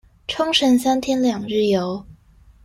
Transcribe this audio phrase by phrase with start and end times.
[0.25, 2.03] 沖繩三天兩日遊